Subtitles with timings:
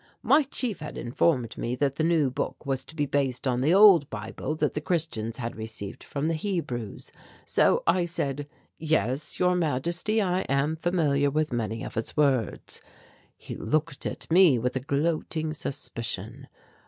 [0.23, 3.75] "My Chief had informed me that the new book was to be based on the
[3.75, 7.11] old Bible that the Christians had received from the Hebrews.
[7.45, 8.47] So I said,
[8.79, 12.81] 'Yes, Your Majesty, I am familiar with many of its words.'
[13.37, 16.47] "He looked at me with a gloating suspicion.